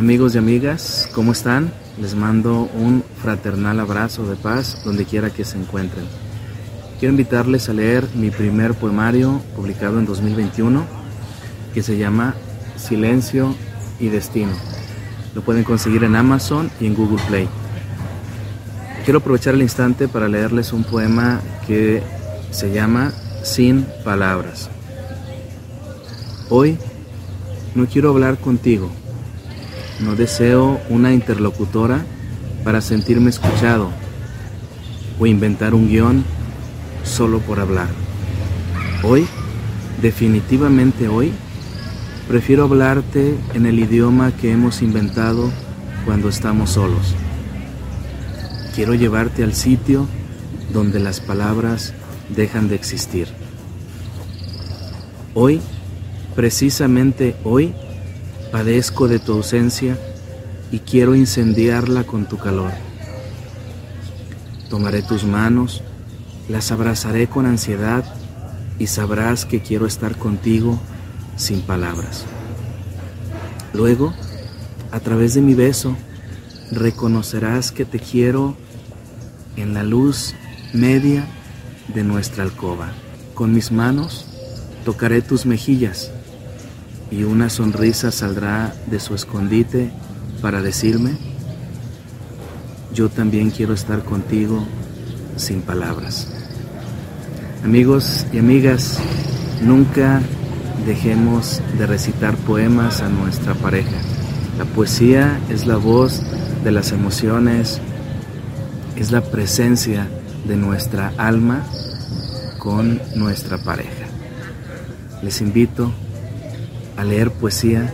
Amigos 0.00 0.34
y 0.34 0.38
amigas, 0.38 1.10
¿cómo 1.14 1.32
están? 1.32 1.74
Les 2.00 2.14
mando 2.14 2.70
un 2.74 3.04
fraternal 3.20 3.80
abrazo 3.80 4.26
de 4.26 4.34
paz 4.34 4.80
donde 4.82 5.04
quiera 5.04 5.28
que 5.28 5.44
se 5.44 5.58
encuentren. 5.58 6.06
Quiero 6.98 7.12
invitarles 7.12 7.68
a 7.68 7.74
leer 7.74 8.08
mi 8.14 8.30
primer 8.30 8.72
poemario 8.72 9.42
publicado 9.54 9.98
en 9.98 10.06
2021 10.06 10.86
que 11.74 11.82
se 11.82 11.98
llama 11.98 12.34
Silencio 12.78 13.54
y 13.98 14.08
Destino. 14.08 14.52
Lo 15.34 15.42
pueden 15.42 15.64
conseguir 15.64 16.02
en 16.04 16.16
Amazon 16.16 16.70
y 16.80 16.86
en 16.86 16.94
Google 16.94 17.22
Play. 17.28 17.46
Quiero 19.04 19.18
aprovechar 19.18 19.52
el 19.52 19.60
instante 19.60 20.08
para 20.08 20.28
leerles 20.28 20.72
un 20.72 20.84
poema 20.84 21.42
que 21.66 22.02
se 22.52 22.72
llama 22.72 23.12
Sin 23.42 23.84
Palabras. 24.02 24.70
Hoy 26.48 26.78
no 27.74 27.84
quiero 27.84 28.08
hablar 28.08 28.38
contigo 28.38 28.90
no 30.00 30.16
deseo 30.16 30.80
una 30.88 31.12
interlocutora 31.12 32.04
para 32.64 32.80
sentirme 32.80 33.30
escuchado 33.30 33.90
o 35.18 35.26
inventar 35.26 35.74
un 35.74 35.88
guion 35.88 36.24
solo 37.04 37.40
por 37.40 37.60
hablar. 37.60 37.88
Hoy, 39.02 39.26
definitivamente 40.00 41.08
hoy, 41.08 41.32
prefiero 42.28 42.64
hablarte 42.64 43.34
en 43.54 43.66
el 43.66 43.78
idioma 43.78 44.32
que 44.32 44.52
hemos 44.52 44.82
inventado 44.82 45.50
cuando 46.04 46.28
estamos 46.28 46.70
solos. 46.70 47.14
Quiero 48.74 48.94
llevarte 48.94 49.42
al 49.42 49.54
sitio 49.54 50.06
donde 50.72 51.00
las 51.00 51.20
palabras 51.20 51.92
dejan 52.34 52.68
de 52.68 52.76
existir. 52.76 53.28
Hoy, 55.34 55.60
precisamente 56.34 57.36
hoy, 57.44 57.74
Padezco 58.52 59.06
de 59.06 59.20
tu 59.20 59.32
ausencia 59.32 59.96
y 60.72 60.80
quiero 60.80 61.14
incendiarla 61.14 62.02
con 62.02 62.26
tu 62.26 62.36
calor. 62.36 62.72
Tomaré 64.68 65.02
tus 65.02 65.22
manos, 65.22 65.82
las 66.48 66.72
abrazaré 66.72 67.28
con 67.28 67.46
ansiedad 67.46 68.04
y 68.80 68.88
sabrás 68.88 69.44
que 69.44 69.60
quiero 69.60 69.86
estar 69.86 70.16
contigo 70.16 70.80
sin 71.36 71.60
palabras. 71.60 72.24
Luego, 73.72 74.12
a 74.90 74.98
través 74.98 75.34
de 75.34 75.42
mi 75.42 75.54
beso, 75.54 75.96
reconocerás 76.72 77.70
que 77.70 77.84
te 77.84 78.00
quiero 78.00 78.56
en 79.56 79.74
la 79.74 79.84
luz 79.84 80.34
media 80.72 81.24
de 81.94 82.02
nuestra 82.02 82.42
alcoba. 82.42 82.90
Con 83.34 83.54
mis 83.54 83.70
manos 83.70 84.26
tocaré 84.84 85.22
tus 85.22 85.46
mejillas 85.46 86.10
y 87.10 87.24
una 87.24 87.50
sonrisa 87.50 88.12
saldrá 88.12 88.74
de 88.86 89.00
su 89.00 89.14
escondite 89.14 89.90
para 90.40 90.62
decirme, 90.62 91.12
yo 92.94 93.08
también 93.08 93.50
quiero 93.50 93.74
estar 93.74 94.02
contigo 94.04 94.64
sin 95.36 95.62
palabras. 95.62 96.28
Amigos 97.64 98.26
y 98.32 98.38
amigas, 98.38 98.98
nunca 99.62 100.20
dejemos 100.86 101.60
de 101.78 101.86
recitar 101.86 102.36
poemas 102.36 103.02
a 103.02 103.08
nuestra 103.08 103.54
pareja. 103.54 103.96
La 104.58 104.64
poesía 104.64 105.40
es 105.50 105.66
la 105.66 105.76
voz 105.76 106.22
de 106.64 106.70
las 106.70 106.92
emociones, 106.92 107.80
es 108.96 109.10
la 109.10 109.20
presencia 109.20 110.08
de 110.46 110.56
nuestra 110.56 111.12
alma 111.16 111.64
con 112.58 113.00
nuestra 113.14 113.58
pareja. 113.58 114.06
Les 115.22 115.40
invito 115.40 115.92
a 117.00 117.04
leer 117.04 117.30
poesía, 117.30 117.90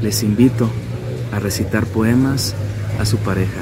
les 0.00 0.22
invito 0.22 0.70
a 1.30 1.38
recitar 1.38 1.84
poemas 1.84 2.54
a 2.98 3.04
su 3.04 3.18
pareja 3.18 3.60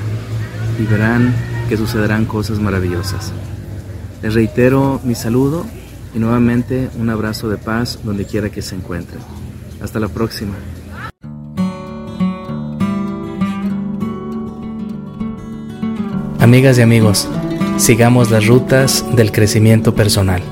y 0.78 0.84
verán 0.84 1.34
que 1.68 1.76
sucederán 1.76 2.26
cosas 2.26 2.60
maravillosas. 2.60 3.32
Les 4.22 4.34
reitero 4.34 5.00
mi 5.02 5.16
saludo 5.16 5.66
y 6.14 6.20
nuevamente 6.20 6.90
un 6.96 7.10
abrazo 7.10 7.48
de 7.48 7.56
paz 7.56 7.98
donde 8.04 8.24
quiera 8.24 8.50
que 8.50 8.62
se 8.62 8.76
encuentren. 8.76 9.20
Hasta 9.82 9.98
la 9.98 10.06
próxima. 10.06 10.54
Amigas 16.38 16.78
y 16.78 16.82
amigos, 16.82 17.28
sigamos 17.78 18.30
las 18.30 18.46
rutas 18.46 19.04
del 19.16 19.32
crecimiento 19.32 19.92
personal. 19.96 20.42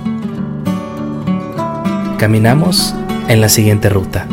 Caminamos 2.18 2.92
en 3.28 3.40
la 3.40 3.48
siguiente 3.48 3.88
ruta. 3.88 4.26